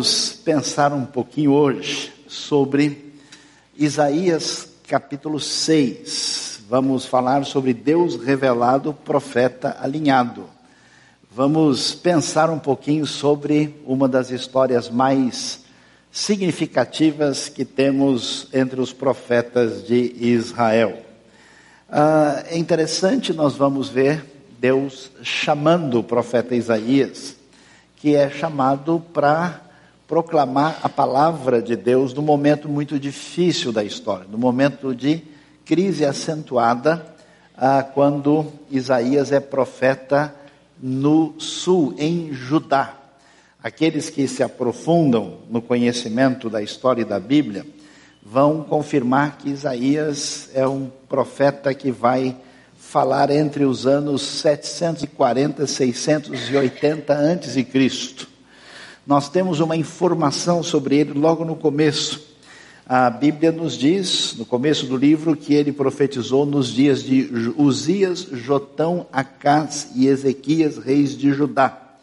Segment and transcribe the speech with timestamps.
[0.00, 3.12] Vamos pensar um pouquinho hoje sobre
[3.76, 6.62] Isaías capítulo 6.
[6.70, 10.46] Vamos falar sobre Deus revelado, profeta alinhado.
[11.30, 15.64] Vamos pensar um pouquinho sobre uma das histórias mais
[16.10, 20.96] significativas que temos entre os profetas de Israel.
[21.90, 24.24] Ah, é interessante, nós vamos ver
[24.58, 27.36] Deus chamando o profeta Isaías,
[27.96, 29.68] que é chamado para
[30.10, 35.22] proclamar a palavra de Deus no momento muito difícil da história, no momento de
[35.64, 37.14] crise acentuada,
[37.56, 40.34] ah, quando Isaías é profeta
[40.82, 42.92] no sul, em Judá.
[43.62, 47.64] Aqueles que se aprofundam no conhecimento da história da Bíblia
[48.20, 52.36] vão confirmar que Isaías é um profeta que vai
[52.76, 58.39] falar entre os anos 740 e 680 antes de Cristo.
[59.10, 62.22] Nós temos uma informação sobre ele logo no começo.
[62.86, 68.28] A Bíblia nos diz, no começo do livro, que ele profetizou nos dias de Uzias,
[68.30, 71.96] Jotão, Acás e Ezequias, reis de Judá.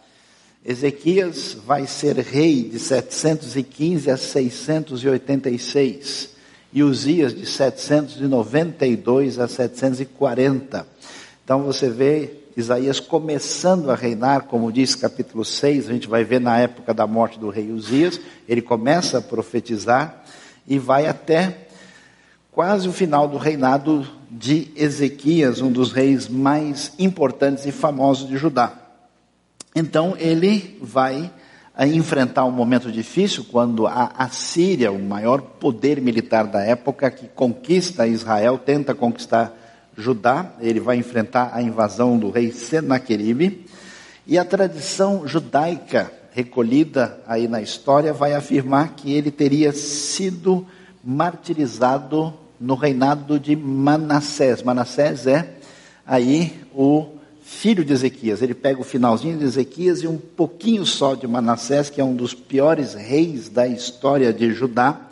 [0.65, 6.31] Ezequias vai ser rei de 715 a 686
[6.73, 10.85] e Uzias de 792 a 740.
[11.41, 16.41] Então você vê Isaías começando a reinar, como diz capítulo 6, a gente vai ver
[16.41, 18.19] na época da morte do rei Uzias,
[18.49, 20.23] ele começa a profetizar
[20.67, 21.67] e vai até
[22.51, 28.37] quase o final do reinado de Ezequias, um dos reis mais importantes e famosos de
[28.37, 28.73] Judá.
[29.75, 31.29] Então ele vai
[31.77, 37.27] eh, enfrentar um momento difícil quando a Assíria, o maior poder militar da época, que
[37.27, 39.66] conquista Israel, tenta conquistar
[39.97, 43.65] Judá, ele vai enfrentar a invasão do rei Senaqueribe.
[44.25, 50.67] E a tradição judaica recolhida aí na história vai afirmar que ele teria sido
[51.03, 54.61] martirizado no reinado de Manassés.
[54.61, 55.55] Manassés é
[56.05, 57.07] aí o
[57.41, 58.41] filho de Ezequias.
[58.41, 62.15] Ele pega o finalzinho de Ezequias e um pouquinho só de Manassés, que é um
[62.15, 65.06] dos piores reis da história de Judá.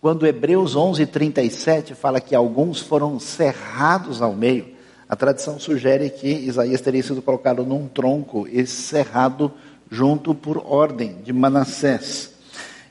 [0.00, 4.68] Quando Hebreus 11:37 fala que alguns foram cerrados ao meio,
[5.06, 9.52] a tradição sugere que Isaías teria sido colocado num tronco e cerrado
[9.90, 12.30] junto por ordem de Manassés.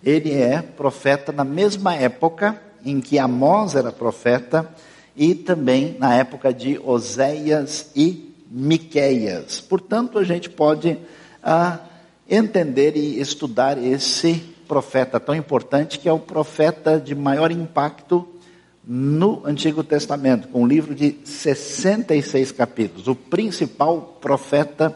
[0.03, 4.69] Ele é profeta na mesma época em que Amós era profeta
[5.16, 9.59] e também na época de Oséias e Miqueias.
[9.59, 10.96] Portanto, a gente pode
[11.42, 11.80] ah,
[12.30, 18.28] entender e estudar esse profeta tão importante, que é o profeta de maior impacto
[18.85, 24.96] no Antigo Testamento, com um livro de 66 capítulos, o principal profeta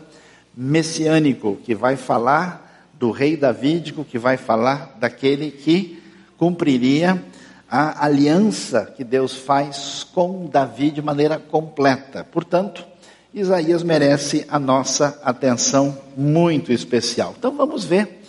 [0.56, 6.02] messiânico, que vai falar do rei davídico, que vai falar daquele que
[6.38, 7.22] cumpriria
[7.68, 12.24] a aliança que Deus faz com Davi de maneira completa.
[12.24, 12.86] Portanto,
[13.34, 17.34] Isaías merece a nossa atenção muito especial.
[17.38, 18.23] Então vamos ver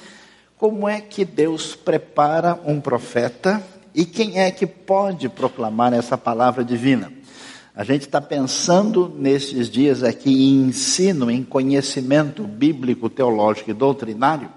[0.65, 3.63] como é que Deus prepara um profeta
[3.95, 7.13] e quem é que pode proclamar essa palavra divina.
[7.77, 14.49] A gente está pensando nesses dias aqui em ensino, em conhecimento bíblico, teológico e doutrinário,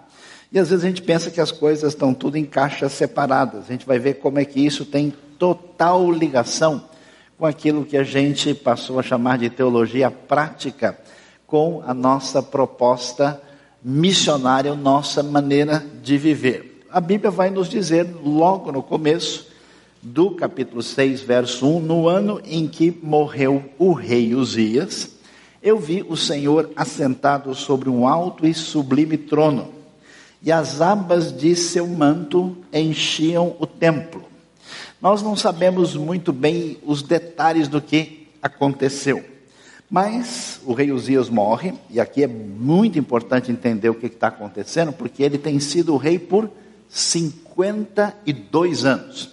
[0.49, 3.65] e às vezes a gente pensa que as coisas estão tudo em caixas separadas.
[3.65, 6.85] A gente vai ver como é que isso tem total ligação
[7.37, 10.97] com aquilo que a gente passou a chamar de teologia prática,
[11.45, 13.41] com a nossa proposta
[13.89, 16.83] missionária, nossa maneira de viver.
[16.91, 19.47] A Bíblia vai nos dizer logo no começo
[20.01, 25.11] do capítulo 6, verso 1, no ano em que morreu o rei Uzias,
[25.63, 29.69] eu vi o Senhor assentado sobre um alto e sublime trono,
[30.43, 34.25] e as abas de seu manto enchiam o templo.
[35.01, 39.36] Nós não sabemos muito bem os detalhes do que aconteceu.
[39.89, 44.91] Mas o rei Uzias morre, e aqui é muito importante entender o que está acontecendo,
[44.91, 46.49] porque ele tem sido rei por
[46.89, 49.31] 52 anos.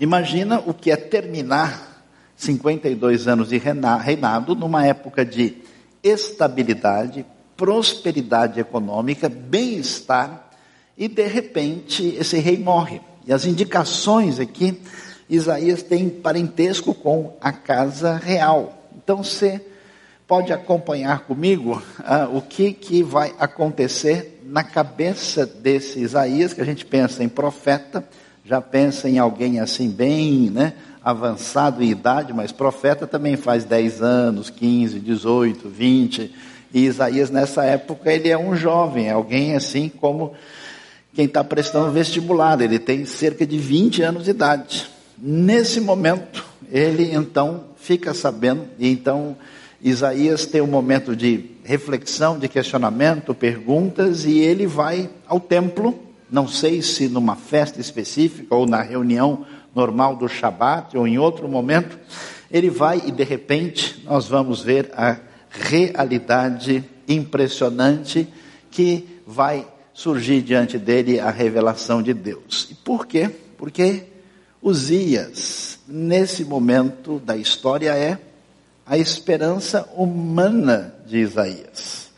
[0.00, 2.04] Imagina o que é terminar
[2.36, 5.58] 52 anos de reinado numa época de
[6.02, 7.24] estabilidade,
[7.56, 10.50] prosperidade econômica, bem-estar,
[10.98, 13.00] e de repente esse rei morre.
[13.26, 14.80] E as indicações aqui,
[15.30, 18.83] Isaías tem parentesco com a casa real.
[18.96, 19.60] Então você
[20.26, 26.64] pode acompanhar comigo ah, o que, que vai acontecer na cabeça desse Isaías, que a
[26.64, 28.06] gente pensa em profeta,
[28.44, 34.02] já pensa em alguém assim bem né, avançado em idade, mas profeta também faz 10
[34.02, 36.34] anos, 15, 18, 20.
[36.72, 40.32] E Isaías, nessa época, ele é um jovem, alguém assim como
[41.14, 44.90] quem está prestando vestibular, ele tem cerca de 20 anos de idade.
[45.16, 49.36] Nesse momento, ele então fica sabendo, e então
[49.78, 55.94] Isaías tem um momento de reflexão, de questionamento, perguntas, e ele vai ao templo,
[56.30, 59.44] não sei se numa festa específica ou na reunião
[59.74, 61.98] normal do Shabat ou em outro momento,
[62.50, 65.18] ele vai e de repente nós vamos ver a
[65.50, 68.26] realidade impressionante
[68.70, 72.68] que vai surgir diante dele a revelação de Deus.
[72.70, 73.30] E por quê?
[73.58, 74.13] Porque
[74.64, 78.18] Uzias, nesse momento da história, é
[78.86, 82.08] a esperança humana de Isaías.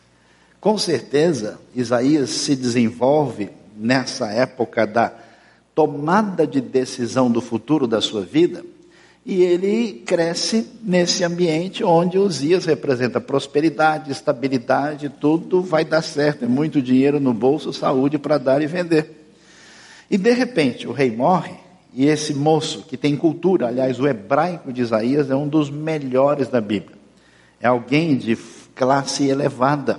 [0.60, 5.12] Com certeza, Isaías se desenvolve nessa época da
[5.74, 8.64] tomada de decisão do futuro da sua vida,
[9.24, 16.48] e ele cresce nesse ambiente onde Uzias representa prosperidade, estabilidade, tudo vai dar certo, é
[16.48, 19.32] muito dinheiro no bolso, saúde para dar e vender.
[20.08, 21.65] E de repente o rei morre,
[21.96, 26.46] e esse moço que tem cultura, aliás, o hebraico de Isaías é um dos melhores
[26.46, 26.98] da Bíblia.
[27.58, 28.36] É alguém de
[28.74, 29.98] classe elevada,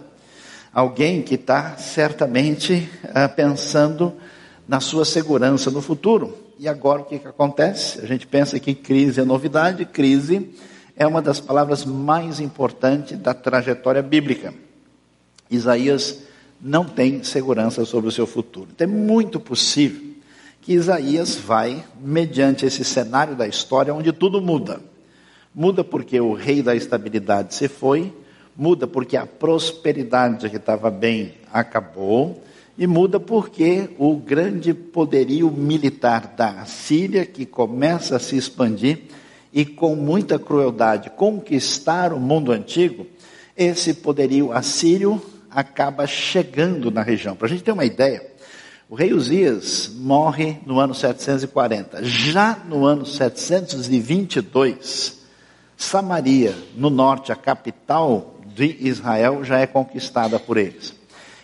[0.72, 4.14] alguém que está certamente uh, pensando
[4.68, 6.38] na sua segurança no futuro.
[6.60, 8.00] E agora o que, que acontece?
[8.00, 10.54] A gente pensa que crise é novidade, crise
[10.96, 14.54] é uma das palavras mais importantes da trajetória bíblica.
[15.50, 16.20] Isaías
[16.62, 18.70] não tem segurança sobre o seu futuro.
[18.72, 20.07] Então é muito possível
[20.68, 24.82] que Isaías vai, mediante esse cenário da história, onde tudo muda.
[25.56, 28.14] Muda porque o rei da estabilidade se foi,
[28.54, 32.44] muda porque a prosperidade que estava bem acabou,
[32.78, 39.04] e muda porque o grande poderio militar da Síria, que começa a se expandir
[39.54, 43.08] e com muita crueldade conquistar o mundo antigo,
[43.56, 47.38] esse poderio assírio acaba chegando na região.
[47.38, 48.36] Para a gente ter uma ideia,
[48.90, 52.04] o rei Uzias morre no ano 740.
[52.04, 55.18] Já no ano 722,
[55.76, 60.96] Samaria, no norte, a capital de Israel, já é conquistada por eles.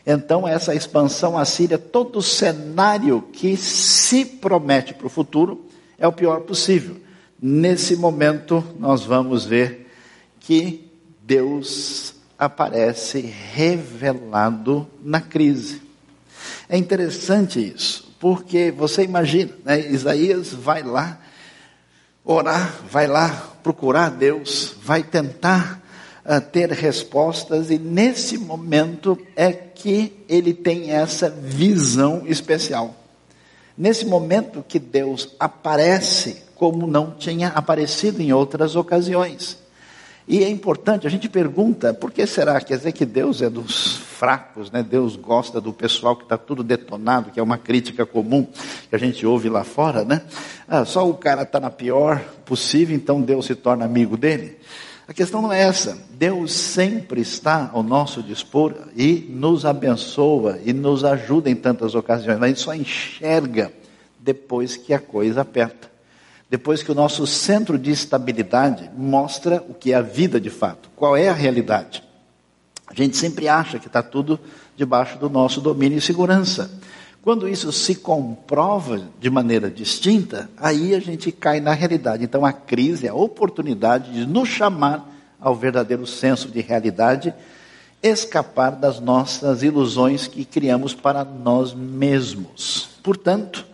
[0.06, 5.66] Então, essa expansão assíria, todo o cenário que se promete para o futuro
[5.98, 6.98] é o pior possível.
[7.42, 9.90] Nesse momento, nós vamos ver
[10.40, 10.90] que
[11.22, 15.82] Deus aparece revelado na crise.
[16.74, 21.20] É interessante isso, porque você imagina, né, Isaías vai lá
[22.26, 23.30] orar, vai lá
[23.62, 25.80] procurar Deus, vai tentar
[26.26, 32.96] uh, ter respostas, e nesse momento é que ele tem essa visão especial.
[33.78, 39.63] Nesse momento que Deus aparece como não tinha aparecido em outras ocasiões.
[40.28, 42.60] E é importante, a gente pergunta, por que será?
[42.62, 44.82] Quer dizer que Deus é dos fracos, né?
[44.82, 48.48] Deus gosta do pessoal que está tudo detonado, que é uma crítica comum
[48.90, 50.22] que a gente ouve lá fora, né?
[50.66, 54.58] Ah, só o cara está na pior possível, então Deus se torna amigo dele.
[55.06, 55.98] A questão não é essa.
[56.12, 62.40] Deus sempre está ao nosso dispor e nos abençoa e nos ajuda em tantas ocasiões.
[62.40, 63.74] Mas a gente só enxerga
[64.18, 65.93] depois que a coisa aperta.
[66.54, 70.88] Depois que o nosso centro de estabilidade mostra o que é a vida de fato.
[70.96, 72.04] Qual é a realidade?
[72.86, 74.40] A gente sempre acha que está tudo
[74.78, 76.70] debaixo do nosso domínio e segurança.
[77.24, 82.24] Quando isso se comprova de maneira distinta, aí a gente cai na realidade.
[82.24, 87.34] Então a crise é a oportunidade de nos chamar ao verdadeiro senso de realidade,
[88.04, 92.90] escapar das nossas ilusões que criamos para nós mesmos.
[93.02, 93.73] Portanto,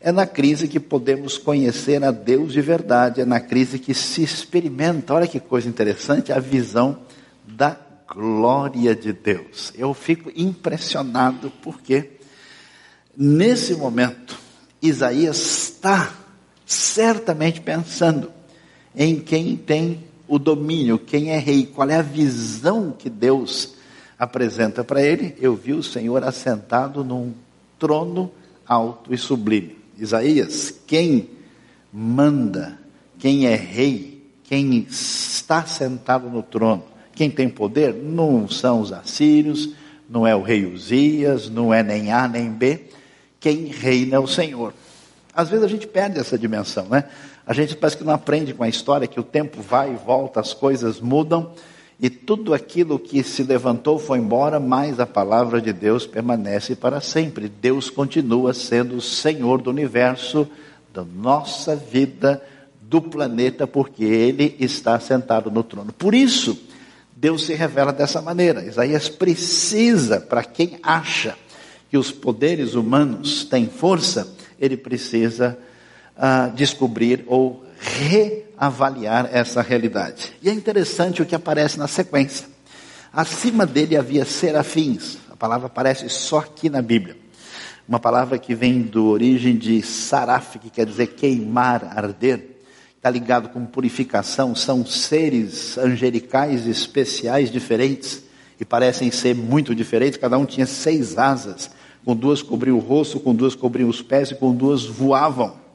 [0.00, 4.22] é na crise que podemos conhecer a Deus de verdade, é na crise que se
[4.22, 6.98] experimenta, olha que coisa interessante, a visão
[7.46, 7.76] da
[8.08, 9.72] glória de Deus.
[9.76, 12.20] Eu fico impressionado porque
[13.22, 14.38] Nesse momento,
[14.80, 16.14] Isaías está
[16.64, 18.30] certamente pensando
[18.96, 23.74] em quem tem o domínio, quem é rei, qual é a visão que Deus
[24.18, 25.36] apresenta para ele.
[25.38, 27.34] Eu vi o Senhor assentado num
[27.78, 28.30] trono
[28.66, 29.79] alto e sublime.
[30.00, 31.30] Isaías, quem
[31.92, 32.78] manda,
[33.18, 39.74] quem é rei, quem está sentado no trono, quem tem poder, não são os assírios,
[40.08, 42.86] não é o rei Uzias, não é nem A nem B,
[43.38, 44.72] quem reina é o Senhor.
[45.34, 47.04] Às vezes a gente perde essa dimensão, né?
[47.46, 50.40] A gente parece que não aprende com a história que o tempo vai e volta,
[50.40, 51.52] as coisas mudam
[52.02, 57.00] e tudo aquilo que se levantou foi embora, mas a palavra de Deus permanece para
[57.00, 57.46] sempre.
[57.48, 60.48] Deus continua sendo o Senhor do universo,
[60.94, 62.42] da nossa vida,
[62.80, 65.92] do planeta, porque Ele está sentado no trono.
[65.92, 66.58] Por isso,
[67.14, 68.64] Deus se revela dessa maneira.
[68.64, 71.36] Isaías precisa, para quem acha
[71.90, 75.58] que os poderes humanos têm força, ele precisa
[76.16, 77.62] uh, descobrir ou
[78.60, 80.34] reavaliar essa realidade.
[80.42, 82.46] E é interessante o que aparece na sequência.
[83.10, 85.16] Acima dele havia serafins.
[85.30, 87.16] A palavra aparece só aqui na Bíblia.
[87.88, 92.58] Uma palavra que vem do origem de saraf, que quer dizer queimar, arder.
[92.96, 94.54] Está ligado com purificação.
[94.54, 98.22] São seres angelicais especiais, diferentes.
[98.60, 100.18] E parecem ser muito diferentes.
[100.18, 101.70] Cada um tinha seis asas.
[102.04, 105.69] Com duas cobriam o rosto, com duas cobriam os pés e com duas voavam.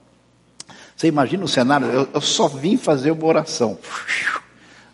[0.96, 1.88] Você imagina o cenário?
[1.88, 3.78] Eu, eu só vim fazer uma oração.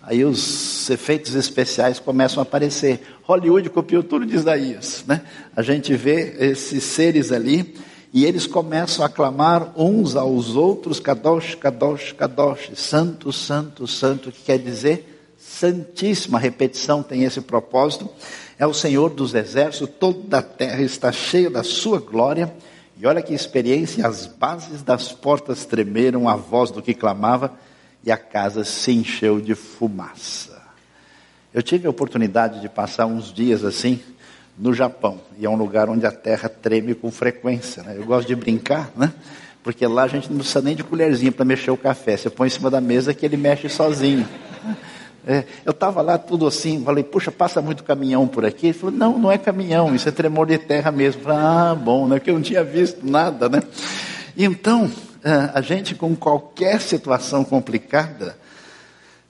[0.01, 3.01] Aí os efeitos especiais começam a aparecer.
[3.23, 5.03] Hollywood copiou tudo de Isaías.
[5.07, 5.21] Né?
[5.55, 7.75] A gente vê esses seres ali
[8.11, 14.41] e eles começam a clamar uns aos outros, Kadosh, Kadosh, Kadosh, Santo, Santo, Santo, que
[14.41, 16.39] quer dizer Santíssima.
[16.39, 18.09] A repetição tem esse propósito.
[18.57, 22.51] É o Senhor dos exércitos, toda a terra está cheia da sua glória.
[23.01, 27.51] E olha que experiência, as bases das portas tremeram, a voz do que clamava
[28.05, 30.61] e a casa se encheu de fumaça.
[31.51, 33.99] Eu tive a oportunidade de passar uns dias assim
[34.55, 37.81] no Japão, e é um lugar onde a terra treme com frequência.
[37.81, 37.95] Né?
[37.97, 39.11] Eu gosto de brincar, né?
[39.63, 42.45] porque lá a gente não precisa nem de colherzinha para mexer o café, você põe
[42.45, 44.29] em cima da mesa que ele mexe sozinho.
[45.25, 48.67] É, eu estava lá tudo assim, falei, puxa, passa muito caminhão por aqui.
[48.67, 51.21] Ele falou, não, não é caminhão, isso é tremor de terra mesmo.
[51.21, 52.17] Falei, ah, bom, né?
[52.17, 53.61] Porque eu não tinha visto nada, né?
[54.35, 54.89] Então,
[55.23, 58.35] é, a gente com qualquer situação complicada,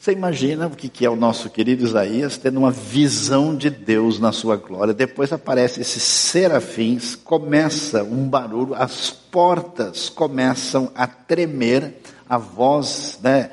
[0.01, 4.31] você imagina o que é o nosso querido Isaías tendo uma visão de Deus na
[4.31, 4.95] sua glória.
[4.95, 13.51] Depois aparece esses serafins, começa um barulho, as portas começam a tremer, a voz, né?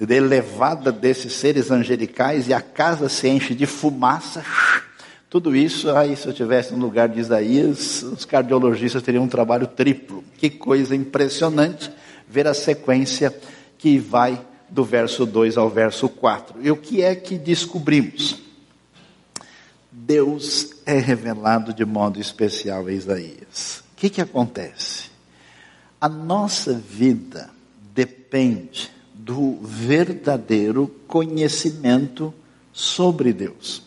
[0.00, 4.44] Elevada desses seres angelicais e a casa se enche de fumaça.
[5.28, 9.66] Tudo isso, aí se eu tivesse no lugar de Isaías, os cardiologistas teriam um trabalho
[9.66, 10.24] triplo.
[10.38, 11.90] Que coisa impressionante
[12.28, 13.36] ver a sequência
[13.76, 14.40] que vai
[14.70, 16.62] do verso 2 ao verso 4.
[16.62, 18.40] E o que é que descobrimos?
[19.90, 23.82] Deus é revelado de modo especial a Isaías.
[23.92, 25.10] O que, que acontece?
[26.00, 27.50] A nossa vida
[27.92, 28.90] depende
[29.28, 32.32] do verdadeiro conhecimento
[32.72, 33.82] sobre Deus.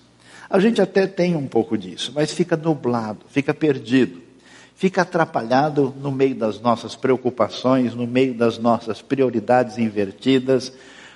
[0.48, 4.22] A gente até tem um pouco disso, mas fica nublado, fica perdido,
[4.76, 10.72] fica atrapalhado no meio das nossas preocupações, no meio das nossas prioridades invertidas,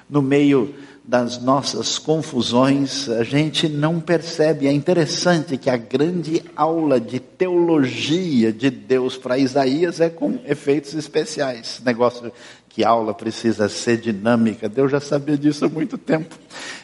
[0.09, 4.65] no meio das nossas confusões, a gente não percebe.
[4.65, 10.95] É interessante que a grande aula de teologia de Deus para Isaías é com efeitos
[10.95, 11.79] especiais.
[11.85, 12.31] Negócio
[12.75, 14.67] que aula precisa ser dinâmica.
[14.67, 16.37] Deus já sabia disso há muito tempo.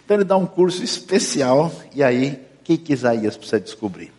[0.05, 4.10] Então ele dá um curso especial e aí o que, que Isaías precisa descobrir?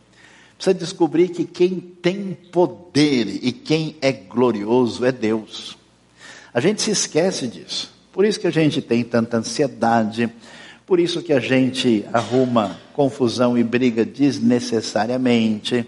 [0.54, 5.78] Precisa descobrir que quem tem poder e quem é glorioso é Deus.
[6.52, 7.90] A gente se esquece disso.
[8.12, 10.30] Por isso que a gente tem tanta ansiedade,
[10.84, 15.86] por isso que a gente arruma confusão e briga desnecessariamente.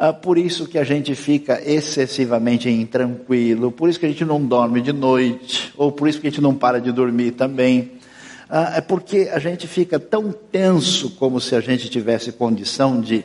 [0.00, 4.40] Ah, por isso que a gente fica excessivamente intranquilo, por isso que a gente não
[4.40, 7.90] dorme de noite, ou por isso que a gente não para de dormir também.
[8.48, 13.24] Ah, é porque a gente fica tão tenso como se a gente tivesse condição de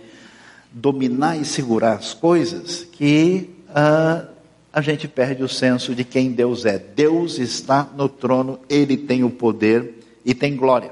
[0.72, 4.26] dominar e segurar as coisas, que ah,
[4.74, 6.80] a gente perde o senso de quem Deus é.
[6.80, 10.92] Deus está no trono, Ele tem o poder e tem glória.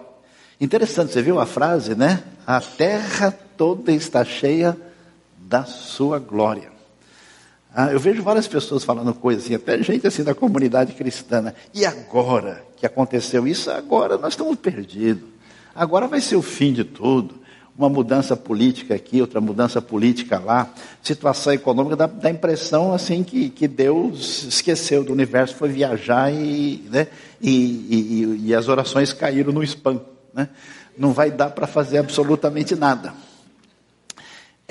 [0.59, 2.21] Interessante, você viu a frase, né?
[2.45, 4.77] A terra toda está cheia
[5.51, 6.71] da sua glória.
[7.75, 11.41] Ah, eu vejo várias pessoas falando coisas assim, até gente assim da comunidade cristã.
[11.41, 11.53] Né?
[11.73, 15.27] E agora que aconteceu isso, agora nós estamos perdidos.
[15.75, 17.41] Agora vai ser o fim de tudo.
[17.77, 20.73] Uma mudança política aqui, outra mudança política lá.
[21.03, 26.31] Situação econômica dá, dá a impressão assim que, que Deus esqueceu do universo, foi viajar
[26.31, 27.07] e, né,
[27.41, 29.99] e, e, e as orações caíram no spam.
[30.33, 30.47] Né?
[30.97, 33.13] Não vai dar para fazer absolutamente nada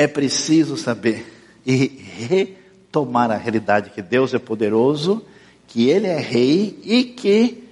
[0.00, 1.30] é preciso saber
[1.66, 1.86] e
[2.26, 5.22] retomar a realidade que Deus é poderoso,
[5.66, 7.68] que Ele é rei e que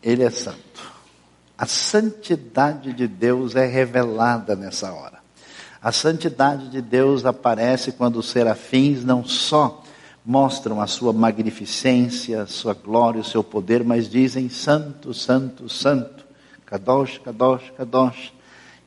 [0.00, 0.60] Ele é santo.
[1.58, 5.18] A santidade de Deus é revelada nessa hora.
[5.82, 9.82] A santidade de Deus aparece quando os serafins não só
[10.24, 16.24] mostram a sua magnificência, a sua glória, o seu poder, mas dizem santo, santo, santo.
[16.64, 18.39] Kadosh, Kadosh, Kadosh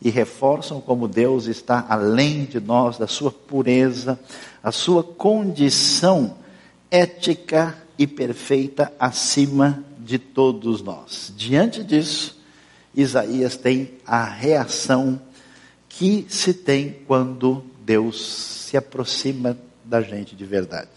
[0.04, 4.20] e reforçam como Deus está além de nós, da sua pureza,
[4.62, 6.36] a sua condição
[6.92, 11.34] ética e perfeita acima de todos nós.
[11.38, 12.38] Diante disso,
[12.94, 15.20] Isaías tem a reação
[15.88, 20.90] que se tem quando Deus se aproxima da gente de verdade.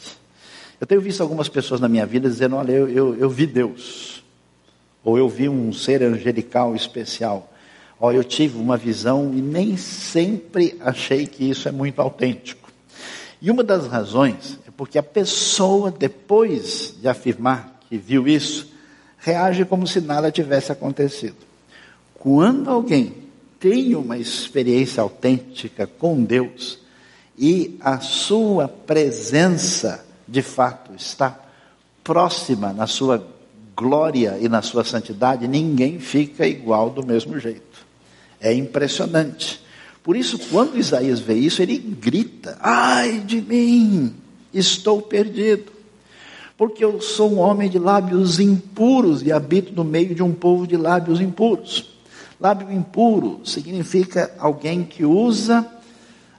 [0.80, 4.22] Eu tenho visto algumas pessoas na minha vida dizendo: Olha, eu, eu, eu vi Deus,
[5.04, 7.52] ou eu vi um ser angelical especial,
[7.98, 12.70] ou eu tive uma visão e nem sempre achei que isso é muito autêntico.
[13.40, 18.70] E uma das razões é porque a pessoa, depois de afirmar que viu isso,
[19.18, 21.36] reage como se nada tivesse acontecido.
[22.14, 23.14] Quando alguém
[23.58, 26.78] tem uma experiência autêntica com Deus
[27.38, 31.38] e a sua presença de fato está
[32.02, 33.26] próxima na sua
[33.76, 37.85] glória e na sua santidade, ninguém fica igual do mesmo jeito.
[38.46, 39.60] É impressionante.
[40.04, 44.14] Por isso, quando Isaías vê isso, ele grita: Ai de mim,
[44.54, 45.72] estou perdido,
[46.56, 50.64] porque eu sou um homem de lábios impuros e habito no meio de um povo
[50.64, 51.96] de lábios impuros.
[52.40, 55.66] Lábio impuro significa alguém que usa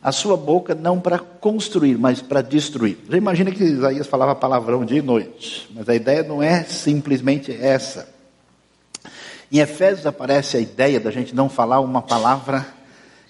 [0.02, 3.00] a sua boca não para construir, mas para destruir.
[3.10, 7.52] Já imagina que Isaías falava palavrão dia e noite, mas a ideia não é simplesmente
[7.52, 8.16] essa.
[9.50, 12.66] Em Efésios aparece a ideia da gente não falar uma palavra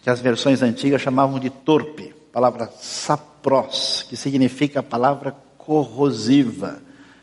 [0.01, 6.79] que as versões antigas chamavam de torpe, palavra sapros, que significa a palavra corrosiva,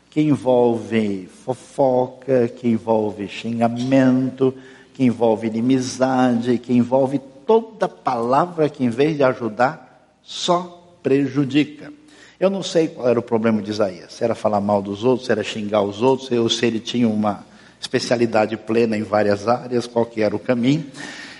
[0.09, 4.53] que envolve fofoca, que envolve xingamento,
[4.93, 11.91] que envolve inimizade, que envolve toda palavra que, em vez de ajudar, só prejudica.
[12.39, 15.25] Eu não sei qual era o problema de Isaías, se era falar mal dos outros,
[15.25, 17.43] se era xingar os outros, ou se ele tinha uma
[17.79, 20.85] especialidade plena em várias áreas, qual que era o caminho.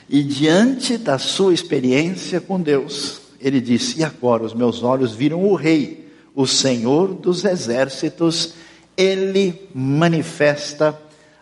[0.10, 5.44] E diante da sua experiência com Deus, ele disse: E agora os meus olhos viram
[5.44, 8.54] o Rei, o Senhor dos exércitos,
[8.96, 11.00] ele manifesta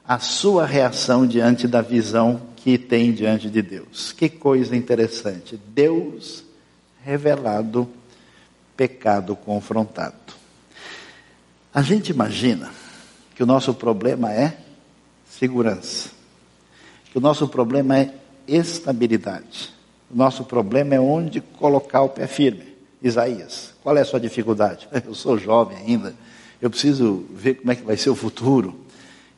[0.08, 4.12] a sua reação diante da visão que tem diante de Deus.
[4.12, 5.60] Que coisa interessante.
[5.74, 6.44] Deus
[7.04, 7.88] revelado,
[8.78, 10.16] pecado confrontado.
[11.74, 12.72] A gente imagina
[13.36, 14.58] que o nosso problema é
[15.40, 16.10] segurança,
[17.12, 18.14] que o nosso problema é
[18.48, 19.74] estabilidade,
[20.12, 22.74] o nosso problema é onde colocar o pé firme.
[23.02, 24.88] Isaías, qual é a sua dificuldade?
[25.06, 26.16] Eu sou jovem ainda,
[26.62, 28.80] eu preciso ver como é que vai ser o futuro.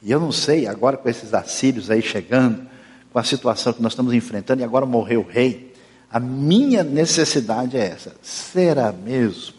[0.03, 2.67] E eu não sei, agora com esses assírios aí chegando,
[3.11, 5.73] com a situação que nós estamos enfrentando, e agora morreu o rei,
[6.11, 8.15] a minha necessidade é essa.
[8.21, 9.55] Será mesmo?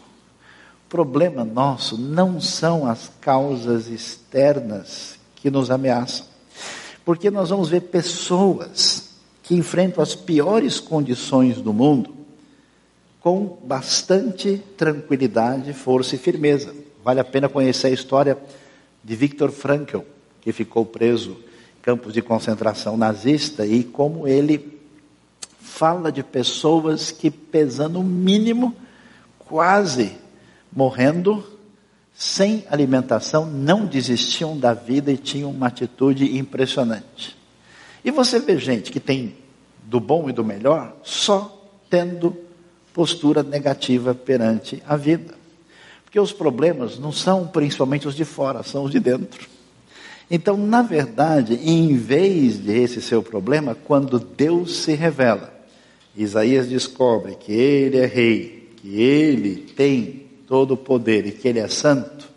[0.85, 6.25] O problema nosso não são as causas externas que nos ameaçam.
[7.05, 9.09] Porque nós vamos ver pessoas
[9.43, 12.13] que enfrentam as piores condições do mundo
[13.21, 16.73] com bastante tranquilidade, força e firmeza.
[17.03, 18.37] Vale a pena conhecer a história
[19.03, 19.99] de Viktor Frankl,
[20.41, 21.31] que ficou preso
[21.77, 24.79] em campos de concentração nazista, e como ele
[25.59, 28.75] fala de pessoas que, pesando o mínimo,
[29.39, 30.17] quase
[30.75, 31.43] morrendo,
[32.17, 37.37] sem alimentação, não desistiam da vida e tinham uma atitude impressionante.
[38.03, 39.35] E você vê gente que tem
[39.83, 42.35] do bom e do melhor só tendo
[42.91, 45.35] postura negativa perante a vida.
[46.03, 49.47] Porque os problemas não são principalmente os de fora, são os de dentro.
[50.29, 55.53] Então, na verdade, em vez de esse ser o problema, quando Deus se revela,
[56.15, 61.59] Isaías descobre que ele é rei, que ele tem todo o poder e que ele
[61.59, 62.29] é santo,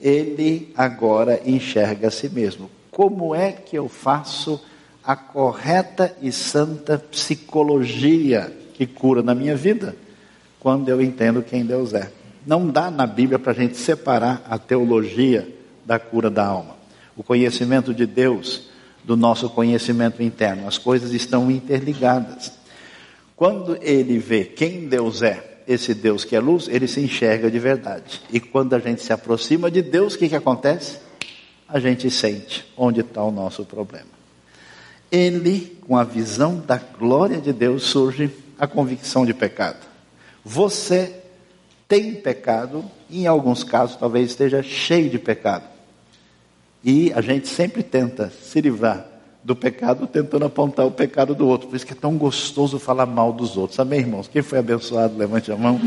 [0.00, 2.70] ele agora enxerga a si mesmo.
[2.90, 4.60] Como é que eu faço
[5.02, 9.94] a correta e santa psicologia que cura na minha vida?
[10.58, 12.10] Quando eu entendo quem Deus é.
[12.46, 15.48] Não dá na Bíblia para a gente separar a teologia
[15.84, 16.74] da cura da alma
[17.16, 18.68] o conhecimento de Deus
[19.02, 20.66] do nosso conhecimento interno.
[20.66, 22.52] As coisas estão interligadas.
[23.36, 27.58] Quando ele vê quem Deus é, esse Deus que é luz, ele se enxerga de
[27.58, 28.20] verdade.
[28.30, 30.98] E quando a gente se aproxima de Deus, o que, que acontece?
[31.68, 34.14] A gente sente onde está o nosso problema.
[35.10, 39.78] Ele, com a visão da glória de Deus, surge a convicção de pecado.
[40.44, 41.20] Você
[41.88, 45.64] tem pecado, em alguns casos talvez esteja cheio de pecado.
[46.82, 49.13] E a gente sempre tenta se livrar
[49.44, 51.68] do pecado tentando apontar o pecado do outro.
[51.68, 53.78] Por isso que é tão gostoso falar mal dos outros.
[53.78, 54.26] Amém, irmãos?
[54.26, 55.78] Quem foi abençoado, levante a mão.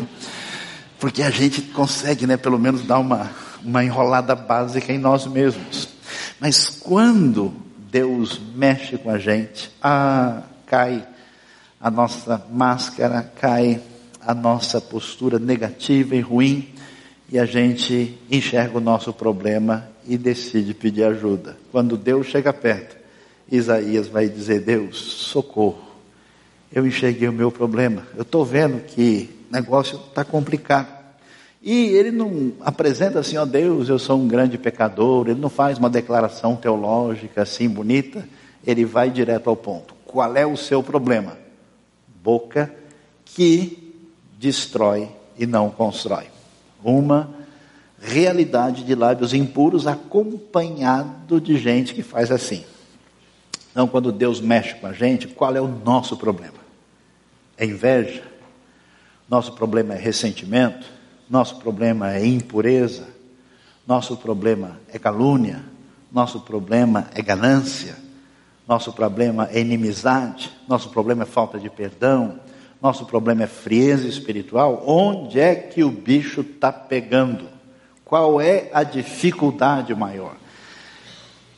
[0.99, 3.31] Porque a gente consegue, né, pelo menos dar uma,
[3.63, 5.89] uma enrolada básica em nós mesmos.
[6.39, 7.51] Mas quando
[7.91, 11.07] Deus mexe com a gente, ah, cai
[11.81, 13.81] a nossa máscara, cai
[14.21, 16.69] a nossa postura negativa e ruim,
[17.29, 21.57] e a gente enxerga o nosso problema e decide pedir ajuda.
[21.71, 22.96] Quando Deus chega perto,
[23.51, 25.87] Isaías vai dizer: Deus, socorro.
[26.71, 28.05] Eu enxerguei o meu problema.
[28.15, 30.97] Eu estou vendo que o negócio está complicado.
[31.61, 35.27] E ele não apresenta assim, ó Deus, eu sou um grande pecador.
[35.27, 38.27] Ele não faz uma declaração teológica assim bonita.
[38.65, 39.95] Ele vai direto ao ponto.
[40.05, 41.37] Qual é o seu problema?
[42.21, 42.73] Boca
[43.25, 43.93] que
[44.37, 46.25] destrói e não constrói.
[46.83, 47.29] Uma
[47.99, 52.63] realidade de lábios impuros acompanhado de gente que faz assim.
[53.77, 56.57] Então, quando Deus mexe com a gente, qual é o nosso problema?
[57.55, 58.23] É inveja?
[59.29, 60.87] Nosso problema é ressentimento?
[61.29, 63.07] Nosso problema é impureza?
[63.85, 65.63] Nosso problema é calúnia?
[66.11, 67.95] Nosso problema é ganância?
[68.67, 70.51] Nosso problema é inimizade?
[70.67, 72.39] Nosso problema é falta de perdão?
[72.81, 74.85] Nosso problema é frieza espiritual?
[74.87, 77.47] Onde é que o bicho está pegando?
[78.03, 80.35] Qual é a dificuldade maior?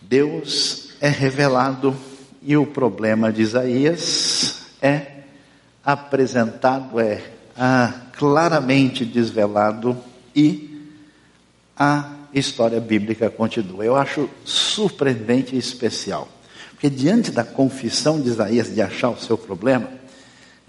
[0.02, 1.96] Deus é revelado
[2.42, 5.24] e o problema de Isaías é
[5.84, 7.22] apresentado, é
[7.58, 9.98] ah, claramente desvelado
[10.36, 10.70] e
[11.78, 13.86] a história bíblica continua.
[13.86, 16.28] Eu acho surpreendente e especial,
[16.72, 20.00] porque diante da confissão de Isaías de achar o seu problema,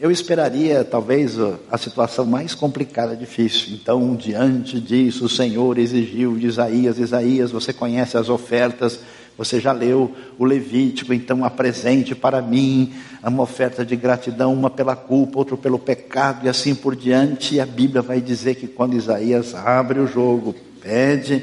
[0.01, 1.37] eu esperaria talvez
[1.71, 3.75] a situação mais complicada, difícil.
[3.75, 9.01] Então, diante disso, o Senhor exigiu de Isaías: Isaías, você conhece as ofertas,
[9.41, 12.93] você já leu o Levítico, então apresente para mim
[13.25, 17.55] uma oferta de gratidão, uma pela culpa, outra pelo pecado, e assim por diante.
[17.55, 21.43] E a Bíblia vai dizer que quando Isaías abre o jogo, pede,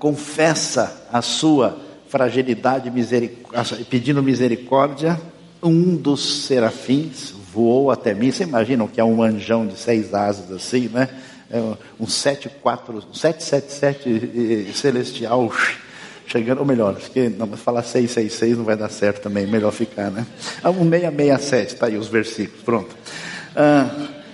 [0.00, 2.92] confessa a sua fragilidade,
[3.88, 5.16] pedindo misericórdia,
[5.62, 8.32] um dos serafins voou até mim.
[8.32, 11.08] Você imagina que é um anjão de seis asas assim, né?
[11.48, 11.60] É
[12.00, 15.48] um 74, um 777 celestial
[16.26, 20.26] chegando, ou melhor, porque não, falar 666 não vai dar certo também, melhor ficar, né?
[20.64, 22.94] Um 667, está aí os versículos, pronto.
[23.54, 23.90] Ah,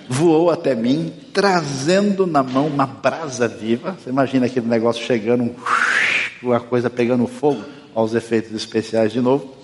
[0.08, 3.96] voou até mim, trazendo na mão uma brasa viva.
[4.02, 5.54] Você imagina aquele negócio chegando,
[6.42, 7.62] uma coisa pegando fogo,
[7.94, 9.54] aos efeitos especiais de novo,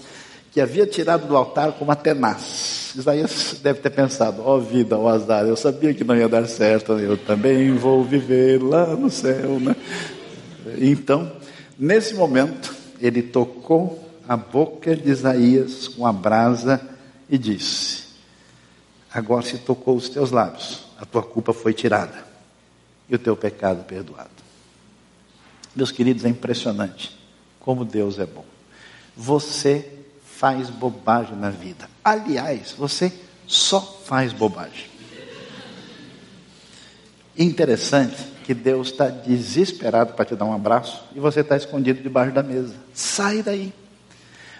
[0.50, 4.98] que havia tirado do altar com uma tenaz Isaías deve ter pensado: ó oh, vida,
[4.98, 8.86] ó oh, azar, eu sabia que não ia dar certo, eu também vou viver lá
[8.96, 9.76] no céu, né?
[10.78, 11.30] Então,
[11.78, 16.80] nesse momento, ele tocou a boca de Isaías com a brasa
[17.28, 18.04] e disse:
[19.12, 22.26] Agora se tocou os teus lábios, a tua culpa foi tirada
[23.08, 24.30] e o teu pecado perdoado.
[25.74, 27.16] Meus queridos, é impressionante
[27.60, 28.44] como Deus é bom.
[29.16, 29.92] Você
[30.24, 31.88] faz bobagem na vida.
[32.04, 33.12] Aliás, você
[33.46, 34.86] só faz bobagem.
[37.38, 42.32] Interessante que Deus está desesperado para te dar um abraço e você está escondido debaixo
[42.32, 42.74] da mesa.
[42.94, 43.72] Sai daí.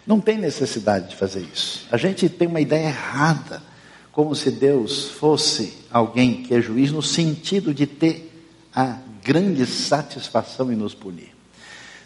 [0.04, 1.86] Não tem necessidade de fazer isso.
[1.88, 3.62] A gente tem uma ideia errada,
[4.10, 8.32] como se Deus fosse alguém que é juiz no sentido de ter
[8.74, 11.32] a grande satisfação em nos punir.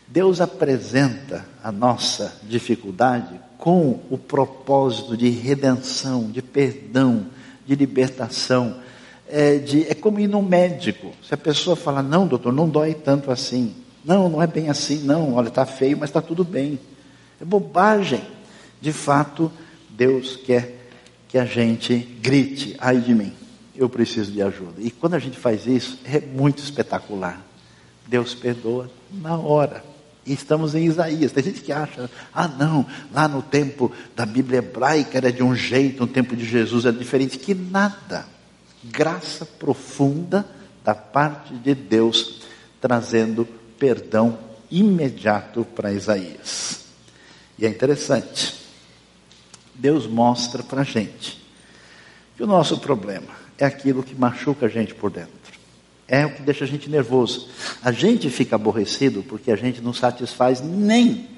[0.06, 7.26] Deus apresenta a nossa dificuldade com o propósito de redenção, de perdão,
[7.66, 8.76] de libertação.
[9.32, 11.12] É, de, é como ir no médico.
[11.26, 13.74] Se a pessoa fala, não, doutor, não dói tanto assim.
[14.04, 15.34] Não, não é bem assim, não.
[15.34, 16.78] Olha, está feio, mas está tudo bem.
[17.40, 18.22] É bobagem.
[18.80, 19.50] De fato,
[19.88, 20.76] Deus quer
[21.28, 23.32] que a gente grite, ai de mim,
[23.76, 24.74] eu preciso de ajuda.
[24.78, 27.40] E quando a gente faz isso, é muito espetacular.
[28.06, 29.84] Deus perdoa na hora.
[30.26, 31.32] E estamos em Isaías.
[31.32, 35.54] Tem gente que acha, ah não, lá no tempo da Bíblia hebraica era de um
[35.54, 37.38] jeito, no tempo de Jesus era diferente.
[37.38, 38.26] Que nada.
[38.82, 40.46] Graça profunda
[40.84, 42.42] da parte de Deus,
[42.80, 43.46] trazendo
[43.78, 44.38] perdão
[44.70, 46.80] imediato para Isaías.
[47.58, 48.54] E é interessante.
[49.74, 51.40] Deus mostra para a gente
[52.36, 55.40] que o nosso problema é aquilo que machuca a gente por dentro
[56.10, 57.48] é o que deixa a gente nervoso.
[57.80, 61.28] A gente fica aborrecido porque a gente não satisfaz nem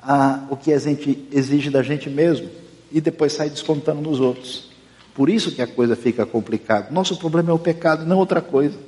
[0.00, 2.48] a, o que a gente exige da gente mesmo
[2.92, 4.67] e depois sai descontando nos outros.
[5.18, 6.92] Por isso que a coisa fica complicada.
[6.92, 8.78] Nosso problema é o pecado, não outra coisa.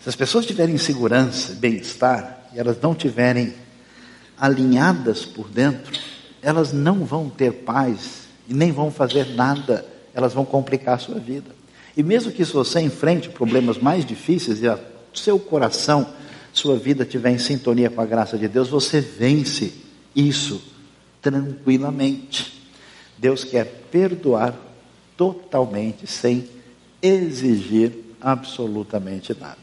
[0.00, 3.52] Se as pessoas tiverem segurança, bem-estar, e elas não tiverem
[4.38, 5.98] alinhadas por dentro,
[6.40, 9.84] elas não vão ter paz e nem vão fazer nada,
[10.14, 11.50] elas vão complicar a sua vida.
[11.96, 14.78] E mesmo que você enfrente problemas mais difíceis e o
[15.12, 16.12] seu coração,
[16.52, 19.74] sua vida estiver em sintonia com a graça de Deus, você vence
[20.14, 20.62] isso
[21.20, 22.70] tranquilamente.
[23.18, 24.69] Deus quer perdoar
[25.20, 26.48] totalmente, sem
[27.02, 29.58] exigir absolutamente nada.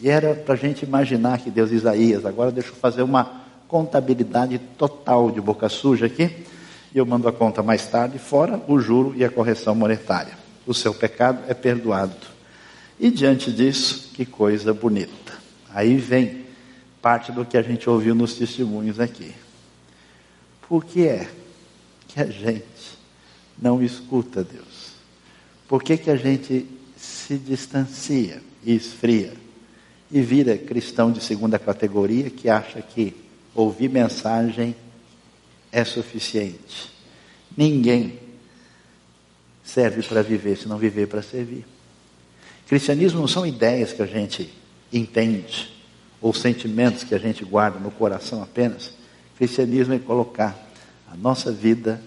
[0.00, 4.58] E era para a gente imaginar que Deus, Isaías, agora deixa eu fazer uma contabilidade
[4.78, 6.46] total de boca suja aqui,
[6.94, 10.38] e eu mando a conta mais tarde, fora o juro e a correção monetária.
[10.66, 12.16] O seu pecado é perdoado.
[12.98, 15.34] E diante disso, que coisa bonita.
[15.68, 16.46] Aí vem
[17.02, 19.34] parte do que a gente ouviu nos testemunhos aqui.
[20.66, 21.28] Por que é
[22.08, 22.64] que a gente
[23.60, 24.73] não escuta Deus?
[25.74, 29.32] Por que, que a gente se distancia e esfria
[30.08, 33.12] e vira cristão de segunda categoria que acha que
[33.52, 34.76] ouvir mensagem
[35.72, 36.92] é suficiente?
[37.56, 38.20] Ninguém
[39.64, 41.66] serve para viver se não viver para servir.
[42.68, 44.54] Cristianismo não são ideias que a gente
[44.92, 45.74] entende
[46.20, 48.92] ou sentimentos que a gente guarda no coração apenas.
[49.36, 50.56] Cristianismo é colocar
[51.10, 52.00] a nossa vida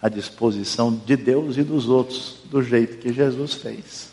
[0.00, 4.08] à disposição de Deus e dos outros, do jeito que Jesus fez.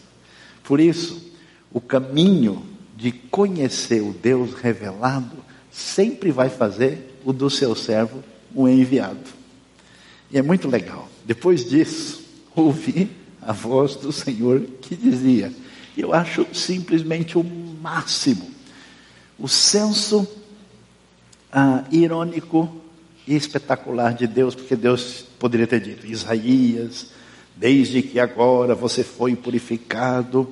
[0.63, 1.31] Por isso,
[1.71, 2.63] o caminho
[2.95, 5.37] de conhecer o Deus revelado
[5.71, 8.23] sempre vai fazer o do seu servo
[8.55, 9.19] um enviado.
[10.31, 11.07] E é muito legal.
[11.23, 12.23] Depois disso,
[12.55, 13.09] ouvi
[13.41, 15.53] a voz do Senhor que dizia:
[15.95, 18.49] Eu acho simplesmente o máximo,
[19.37, 20.27] o senso
[21.51, 22.81] ah, irônico
[23.27, 27.07] e espetacular de Deus, porque Deus poderia ter dito: Isaías,
[27.55, 30.47] desde que agora você foi purificado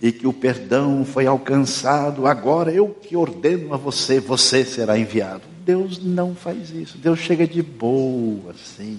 [0.00, 5.42] e que o perdão foi alcançado, agora eu que ordeno a você, você será enviado.
[5.64, 6.96] Deus não faz isso.
[6.96, 8.98] Deus chega de boa, assim.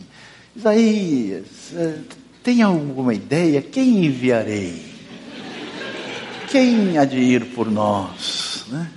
[0.56, 2.00] Isaías, eh,
[2.44, 3.62] tem alguma ideia?
[3.62, 4.86] Quem enviarei?
[6.50, 8.66] Quem há de ir por nós?
[8.68, 8.92] Né?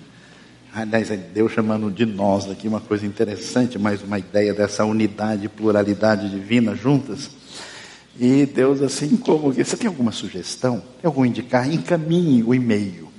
[0.75, 5.47] Aliás, é Deus chamando de nós aqui, uma coisa interessante, mais uma ideia dessa unidade,
[5.47, 7.31] pluralidade divina juntas.
[8.19, 9.53] E Deus, assim como.
[9.53, 10.81] Você tem alguma sugestão?
[10.81, 11.71] Tem algum indicar?
[11.71, 13.13] Encaminhe o e-mail.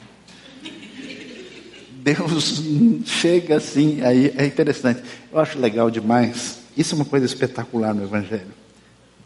[1.92, 2.64] Deus
[3.06, 5.04] chega assim, aí é interessante.
[5.32, 6.58] Eu acho legal demais.
[6.76, 8.52] Isso é uma coisa espetacular no Evangelho.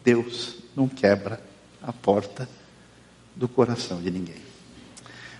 [0.04, 1.40] Deus não quebra
[1.82, 2.46] a porta
[3.34, 4.42] do coração de ninguém.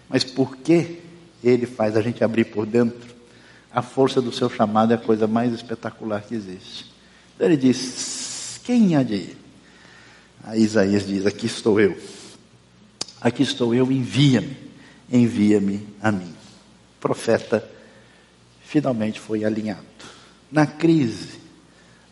[0.09, 1.07] Mas por que
[1.43, 3.17] ele faz a gente abrir por dentro,
[3.73, 6.87] a força do seu chamado é a coisa mais espetacular que existe.
[7.35, 9.37] Então ele diz: Quem há de ir?
[10.43, 11.97] Aí Isaías diz: Aqui estou eu.
[13.21, 14.57] Aqui estou eu, envia-me.
[15.11, 16.35] Envia-me a mim.
[16.97, 17.69] O profeta
[18.63, 19.87] finalmente foi alinhado.
[20.51, 21.39] Na crise,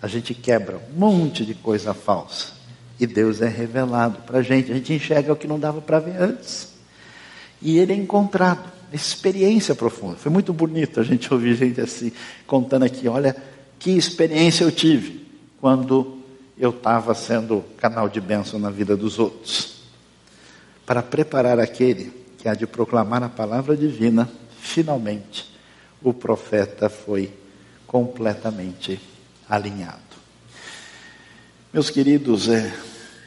[0.00, 2.52] a gente quebra um monte de coisa falsa.
[2.98, 4.70] E Deus é revelado para a gente.
[4.70, 6.74] A gente enxerga o que não dava para ver antes.
[7.60, 10.16] E ele é encontrado experiência profunda.
[10.16, 12.12] Foi muito bonito a gente ouvir gente assim,
[12.46, 13.36] contando aqui: olha,
[13.78, 15.26] que experiência eu tive
[15.60, 16.18] quando
[16.58, 19.76] eu estava sendo canal de bênção na vida dos outros.
[20.84, 25.52] Para preparar aquele que há de proclamar a palavra divina, finalmente
[26.02, 27.32] o profeta foi
[27.86, 29.00] completamente
[29.48, 30.00] alinhado.
[31.72, 32.72] Meus queridos, é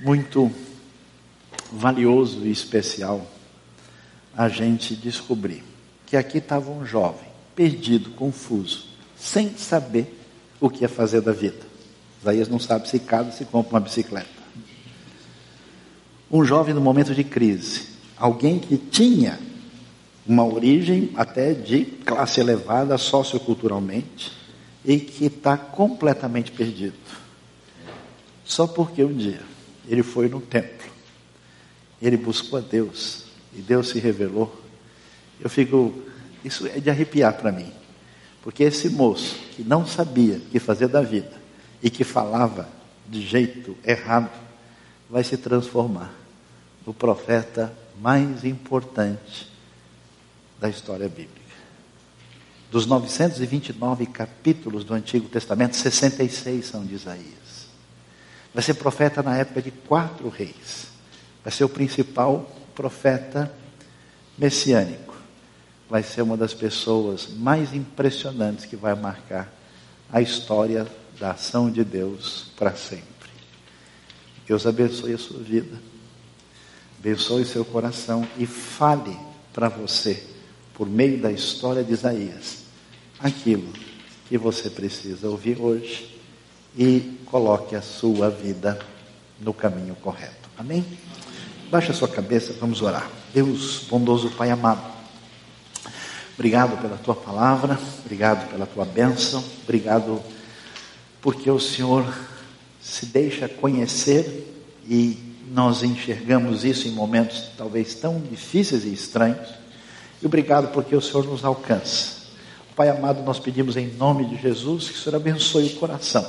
[0.02, 0.52] muito
[1.72, 3.26] valioso e especial
[4.36, 5.64] a gente descobrir
[6.06, 10.20] que aqui estava um jovem, perdido, confuso, sem saber
[10.60, 11.68] o que ia fazer da vida.
[12.22, 14.28] Isaías não sabe se casa, se compra uma bicicleta.
[16.32, 17.88] Um jovem no momento de crise,
[18.18, 19.40] alguém que tinha
[20.28, 24.32] uma origem até de classe elevada socioculturalmente
[24.86, 26.98] e que está completamente perdido.
[28.46, 29.42] Só porque um dia
[29.88, 30.88] ele foi no templo,
[32.02, 34.56] ele buscou a Deus e Deus se revelou,
[35.40, 35.94] eu fico,
[36.44, 37.72] isso é de arrepiar para mim.
[38.42, 41.34] Porque esse moço que não sabia o que fazer da vida
[41.82, 42.68] e que falava
[43.08, 44.30] de jeito errado,
[45.10, 46.14] vai se transformar
[46.86, 49.50] no profeta mais importante
[50.60, 51.40] da história bíblica.
[52.72, 57.68] Dos 929 capítulos do Antigo Testamento, 66 são de Isaías.
[58.54, 60.88] Vai ser profeta na época de quatro reis.
[61.44, 62.48] Vai ser o principal
[62.80, 63.52] profeta
[64.38, 65.14] messiânico,
[65.90, 69.54] vai ser uma das pessoas mais impressionantes que vai marcar
[70.10, 70.88] a história
[71.20, 73.30] da ação de Deus para sempre.
[74.48, 75.78] Deus abençoe a sua vida,
[76.98, 79.20] abençoe seu coração e fale
[79.52, 80.24] para você,
[80.74, 82.60] por meio da história de Isaías,
[83.20, 83.74] aquilo
[84.30, 86.18] que você precisa ouvir hoje
[86.78, 88.80] e coloque a sua vida
[89.38, 90.50] no caminho correto.
[90.58, 90.86] Amém?
[91.70, 93.08] Baixe a sua cabeça, vamos orar.
[93.34, 94.82] Deus, bondoso Pai amado,
[96.34, 100.22] obrigado pela tua palavra, obrigado pela tua bênção, obrigado
[101.22, 102.06] porque o Senhor
[102.82, 104.52] se deixa conhecer
[104.88, 109.50] e nós enxergamos isso em momentos talvez tão difíceis e estranhos.
[110.22, 112.20] E obrigado porque o Senhor nos alcança.
[112.76, 116.26] Pai amado, nós pedimos em nome de Jesus que o Senhor abençoe o coração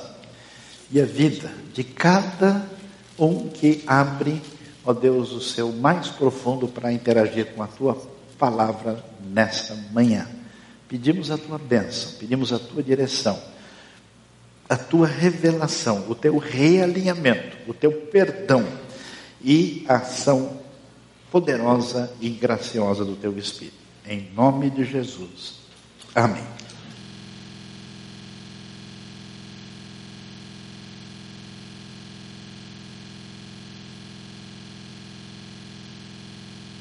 [0.90, 2.66] e a vida de cada
[3.18, 4.42] um que abre,
[4.84, 8.00] ó Deus, o seu mais profundo para interagir com a tua
[8.38, 10.28] palavra nesta manhã.
[10.88, 13.40] Pedimos a tua bênção, pedimos a tua direção,
[14.68, 18.66] a tua revelação, o teu realinhamento, o teu perdão
[19.42, 20.58] e a ação
[21.30, 23.78] poderosa e graciosa do teu Espírito.
[24.06, 25.60] Em nome de Jesus.
[26.14, 26.59] Amém.